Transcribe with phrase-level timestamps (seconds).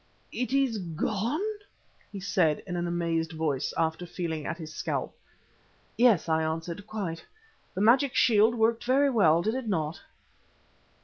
[0.31, 1.45] "It is gone,"
[2.11, 5.15] he said in an amazed voice after feeling at his scalp.
[5.95, 7.23] "Yes," I answered, "quite.
[7.75, 10.01] The magic shield worked very well, did it not?"